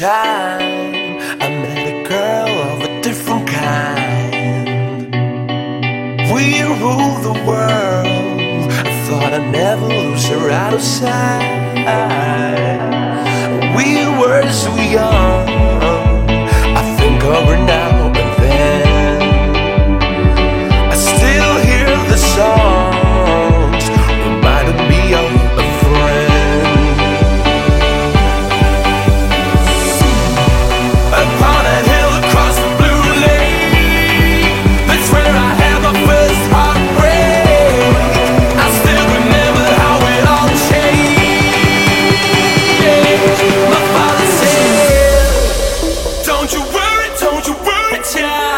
[0.00, 0.29] Tchau.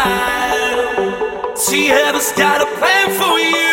[0.03, 1.57] Child.
[1.57, 3.72] See, heaven's got a plan for you.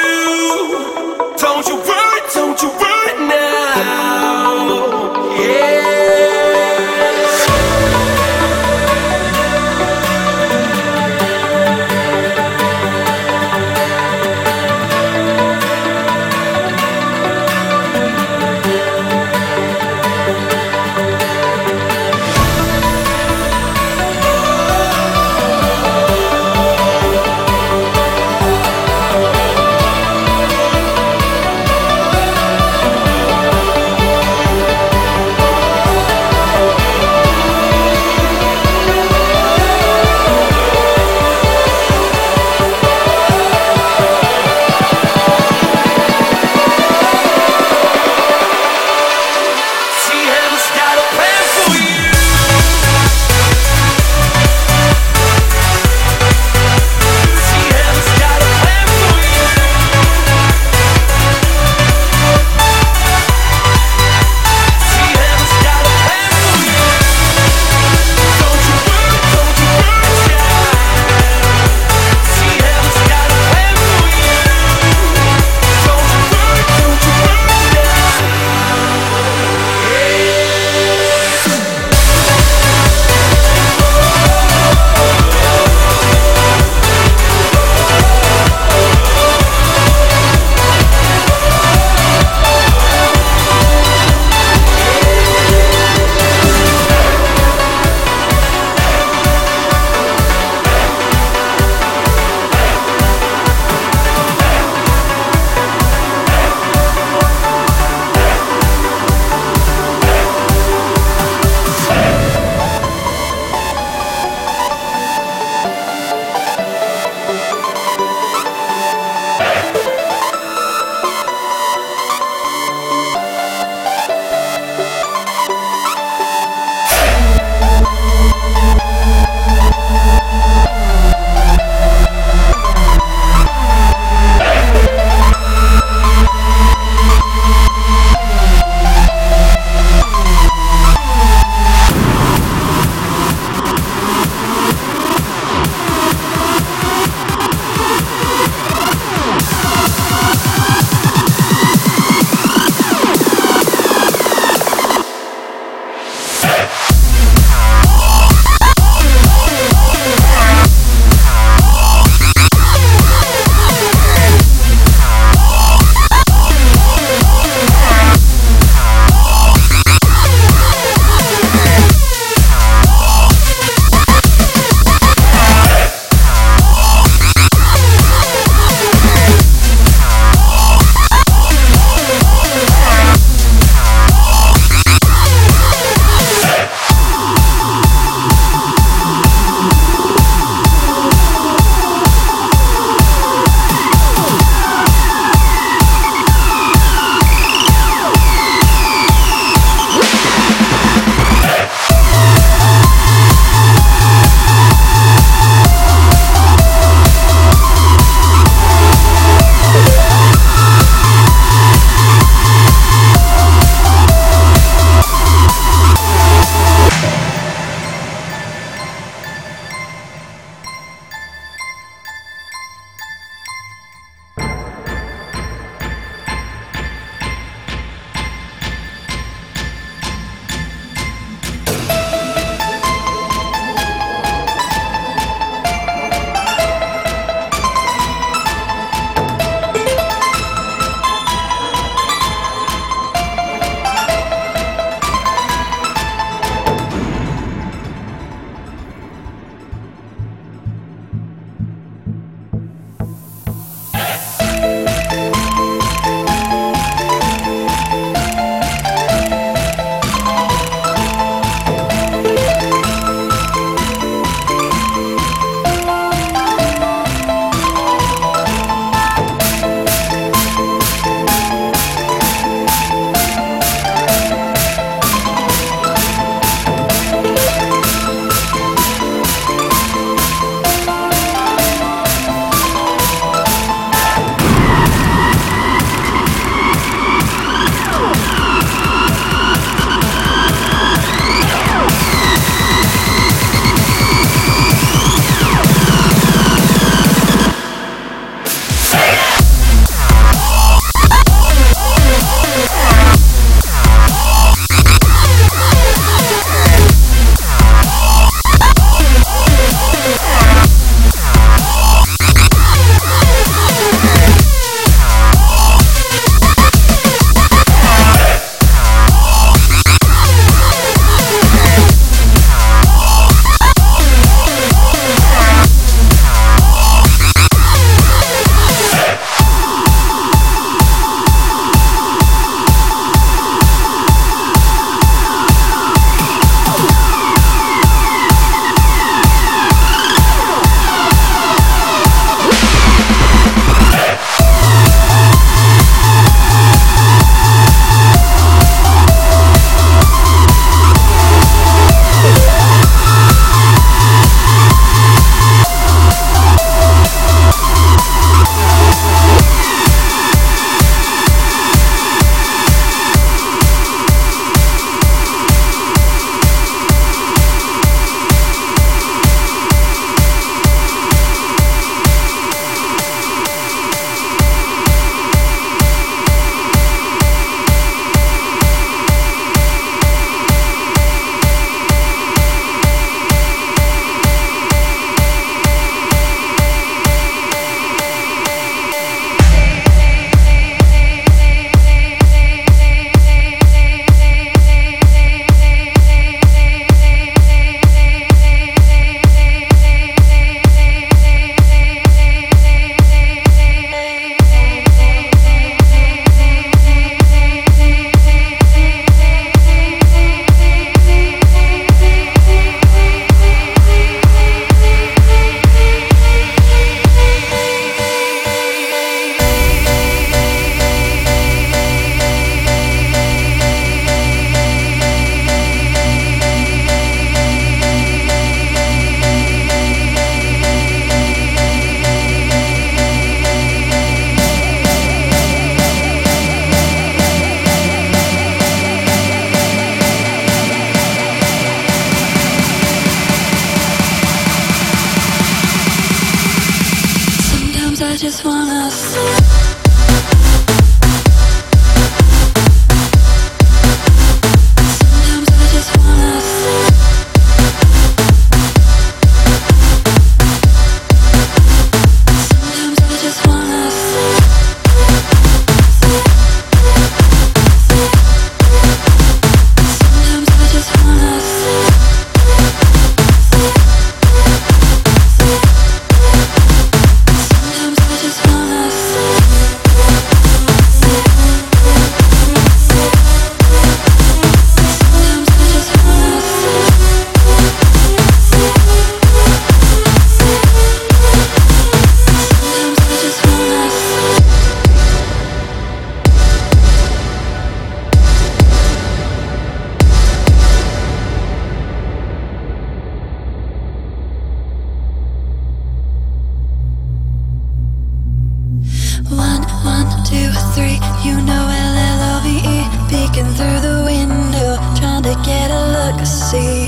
[509.85, 516.87] One, two, three, you know L-L-O-V-E Peeking through the window, trying to get a look-see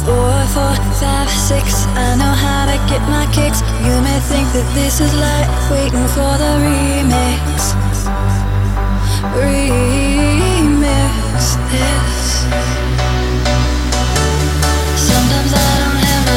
[0.05, 3.61] Four, four, five, six, I know how to get my kicks.
[3.87, 7.75] You may think that this is like waiting for the remix.
[9.37, 11.03] Remix
[11.71, 12.92] this.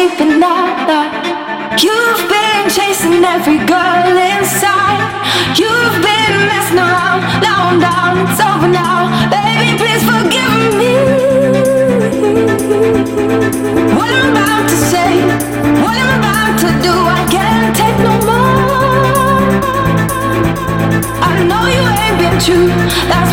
[0.00, 1.76] Sleeping night.
[1.82, 5.00] You've been chasing every girl inside.
[5.60, 7.20] You've been messing around.
[7.44, 9.12] Now I'm down, it's over now.
[9.28, 10.92] Baby, please forgive me.
[13.98, 15.10] What I'm about to say,
[15.84, 18.56] what I'm about to do, I can't take no more.
[21.28, 22.68] I know you ain't been true.
[23.10, 23.32] That's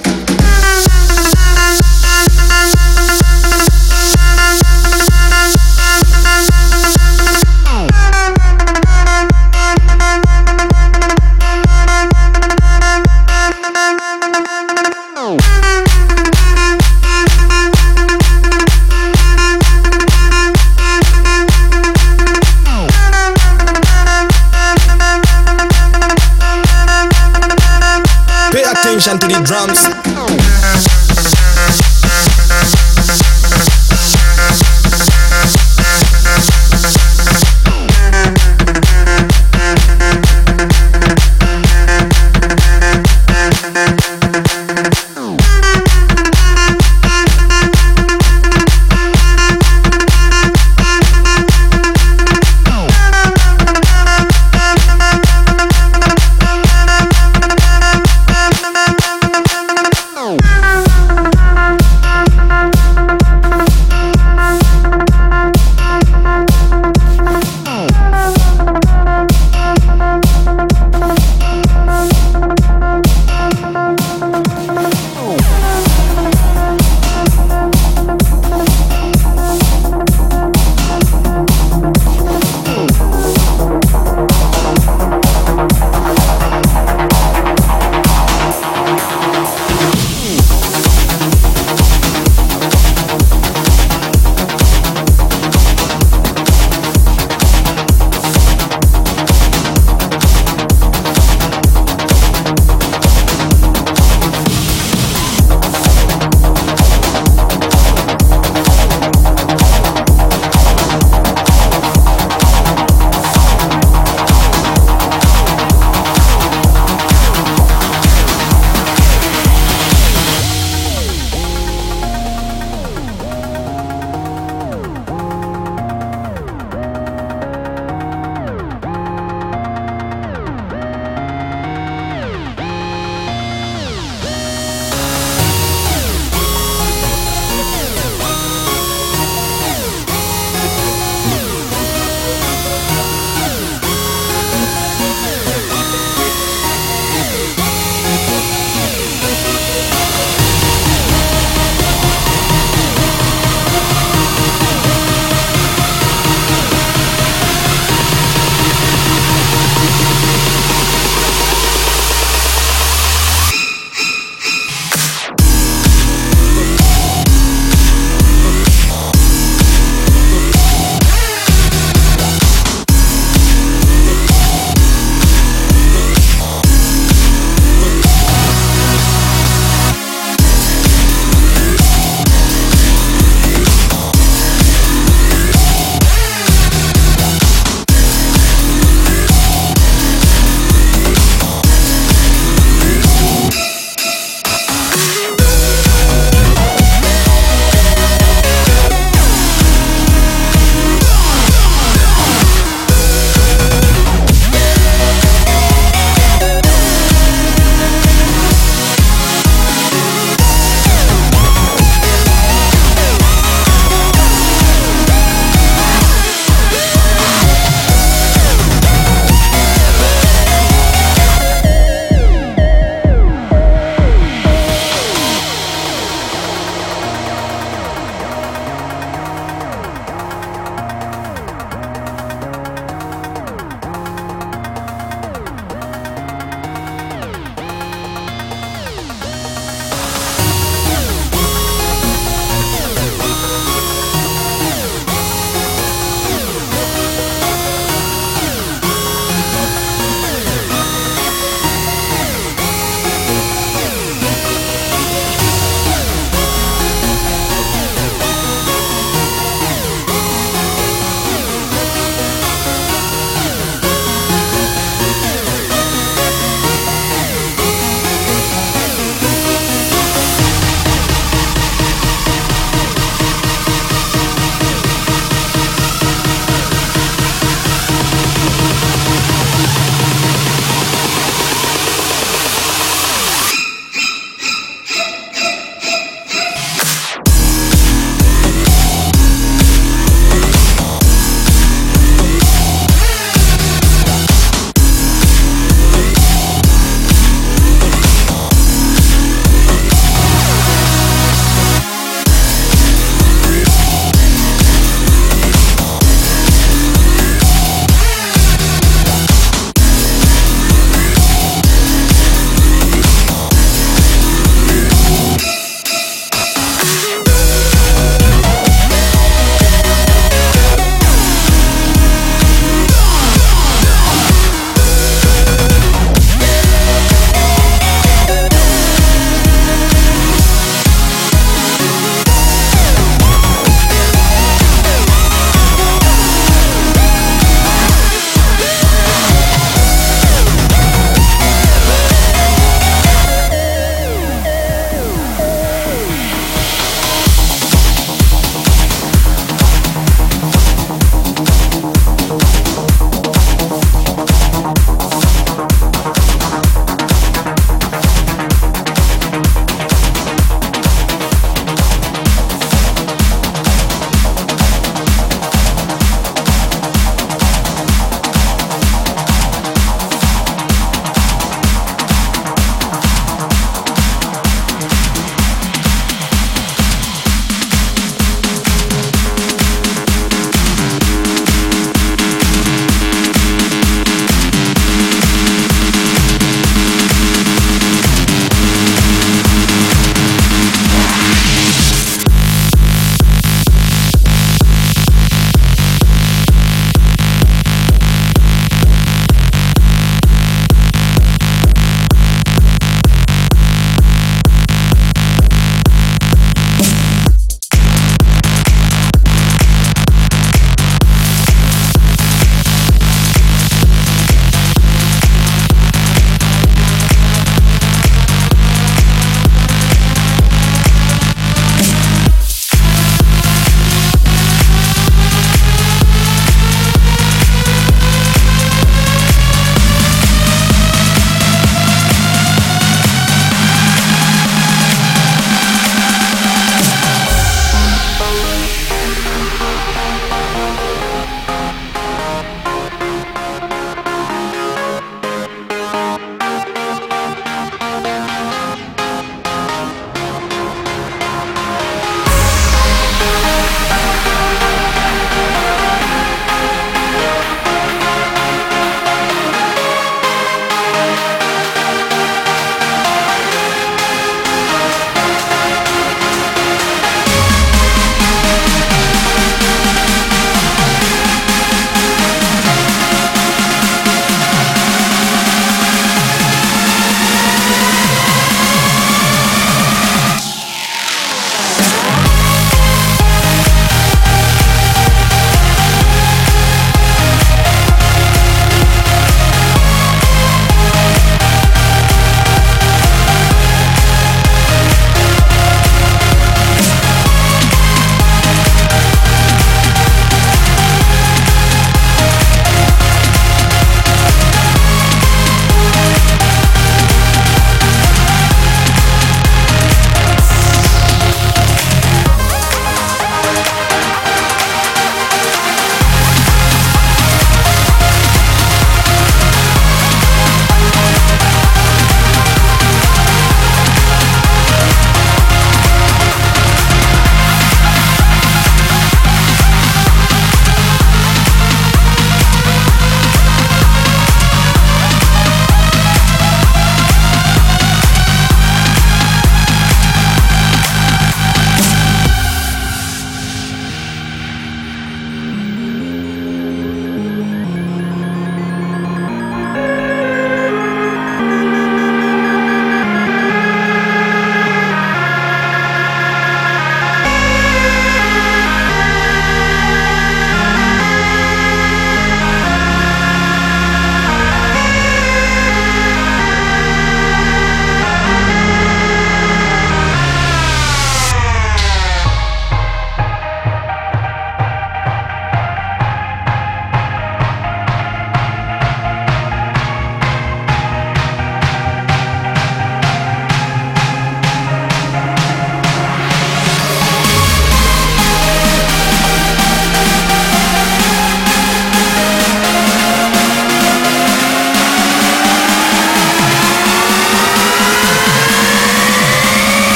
[29.43, 29.90] drums.